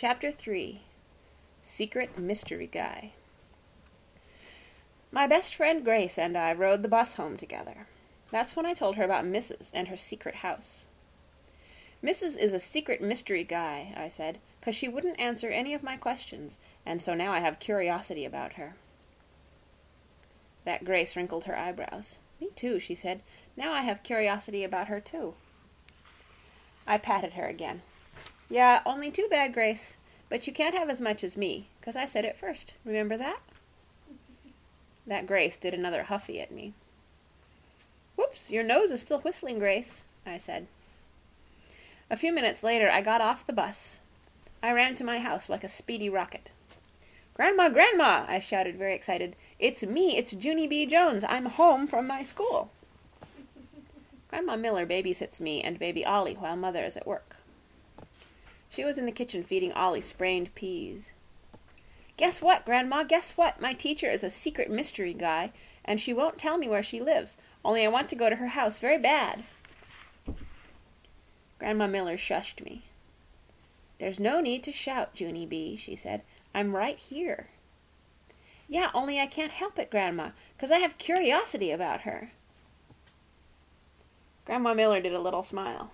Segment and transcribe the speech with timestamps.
[0.00, 0.82] Chapter 3
[1.60, 3.10] Secret Mystery Guy
[5.10, 7.88] My best friend Grace and I rode the bus home together.
[8.30, 9.72] That's when I told her about Mrs.
[9.74, 10.86] and her secret house.
[12.00, 12.38] Mrs.
[12.38, 16.58] is a secret mystery guy, I said, because she wouldn't answer any of my questions,
[16.86, 18.76] and so now I have curiosity about her.
[20.64, 22.18] That Grace wrinkled her eyebrows.
[22.40, 23.20] Me too, she said.
[23.56, 25.34] Now I have curiosity about her too.
[26.86, 27.82] I patted her again.
[28.48, 29.96] Yeah, only too bad, Grace.
[30.28, 32.74] But you can't have as much as me, 'cause I said it first.
[32.84, 33.40] Remember that?
[35.06, 36.74] That Grace did another huffy at me.
[38.16, 40.66] Whoops, your nose is still whistling, Grace, I said.
[42.10, 44.00] A few minutes later I got off the bus.
[44.62, 46.50] I ran to my house like a speedy rocket.
[47.34, 48.26] Grandma, Grandma!
[48.28, 49.36] I shouted, very excited.
[49.58, 50.84] It's me, it's Junie B.
[50.84, 51.24] Jones.
[51.24, 52.70] I'm home from my school.
[54.28, 57.36] Grandma Miller babysits me and baby Ollie while Mother is at work.
[58.70, 61.10] She was in the kitchen feeding Ollie sprained peas.
[62.16, 63.04] Guess what, Grandma?
[63.04, 63.60] Guess what?
[63.60, 65.52] My teacher is a secret mystery guy,
[65.84, 67.36] and she won't tell me where she lives.
[67.64, 69.44] Only I want to go to her house very bad.
[71.58, 72.84] Grandma Miller shushed me.
[73.98, 76.22] There's no need to shout, Junie B., she said.
[76.54, 77.48] I'm right here.
[78.68, 82.32] Yeah, only I can't help it, Grandma, 'cause I have curiosity about her.
[84.44, 85.90] Grandma Miller did a little smile.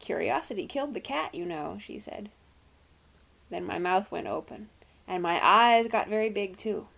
[0.00, 2.30] Curiosity killed the cat, you know, she said.
[3.50, 4.68] Then my mouth went open,
[5.06, 6.88] and my eyes got very big, too.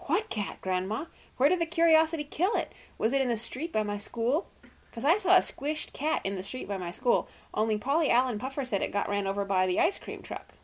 [0.00, 1.06] What cat, Grandma?
[1.36, 2.72] Where did the curiosity kill it?
[2.98, 4.48] Was it in the street by my school?
[4.92, 8.40] 'Cause I saw a squished cat in the street by my school, only Paulie Allen
[8.40, 10.54] Puffer said it got ran over by the ice cream truck.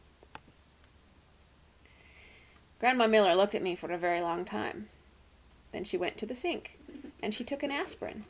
[2.81, 4.89] Grandma Miller looked at me for a very long time.
[5.71, 6.79] Then she went to the sink,
[7.23, 8.25] and she took an aspirin.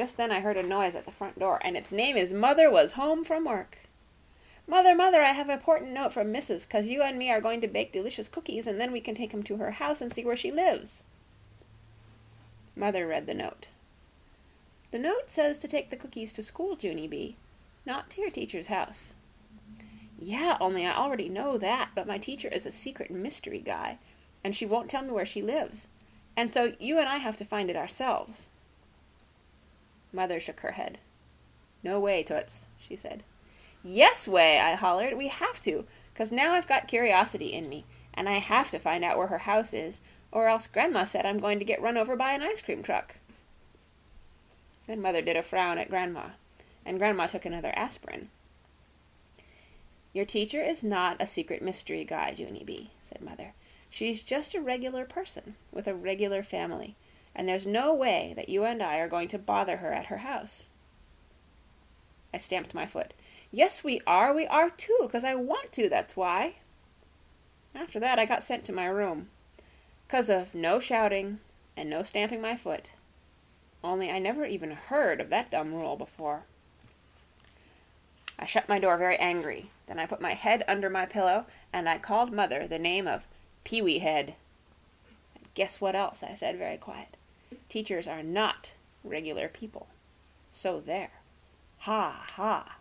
[0.00, 2.70] Just then I heard a noise at the front door, and its name is Mother
[2.70, 3.76] was home from work.
[4.66, 7.60] Mother, Mother, I have a important note from Missus, 'cause you and me are going
[7.60, 10.24] to bake delicious cookies, and then we can take 'em to her house and see
[10.24, 11.02] where she lives.
[12.74, 13.66] Mother read the note.
[14.90, 17.36] The note says to take the cookies to school, Junie B.,
[17.84, 19.12] not to your teacher's house.
[20.18, 23.98] Yeah, only I already know that, but my teacher is a secret mystery guy,
[24.42, 25.88] and she won't tell me where she lives,
[26.38, 28.46] and so you and I have to find it ourselves.
[30.12, 30.98] Mother shook her head.
[31.82, 33.22] No way, Toots, she said.
[33.82, 35.16] Yes way, I hollered.
[35.16, 39.04] We have to, 'cause now I've got curiosity in me, and I have to find
[39.04, 40.00] out where her house is,
[40.32, 43.16] or else Grandma said I'm going to get run over by an ice cream truck.
[44.86, 46.30] Then Mother did a frown at Grandma,
[46.84, 48.30] and Grandma took another aspirin.
[50.12, 53.54] Your teacher is not a secret mystery guy, Junie B., said Mother.
[53.88, 56.96] She's just a regular person, with a regular family,
[57.34, 60.18] and there's no way that you and I are going to bother her at her
[60.18, 60.68] house.
[62.32, 63.12] I stamped my foot.
[63.50, 64.32] Yes, we are.
[64.32, 66.56] We are, too, 'cause I want to, that's why.
[67.74, 69.30] After that I got sent to my room.
[70.08, 71.40] 'Cause of no shouting
[71.76, 72.90] and no stamping my foot
[73.82, 76.42] only I never even heard of that dumb rule before.
[78.38, 79.70] I shut my door very angry.
[79.86, 83.24] Then I put my head under my pillow, and I called Mother the name of
[83.64, 84.34] Pee wee Head.
[85.54, 86.22] Guess what else?
[86.22, 87.16] I said very quiet.
[87.68, 88.72] Teachers are not
[89.04, 89.88] regular people.
[90.50, 91.20] So there.
[91.78, 92.79] Ha ha.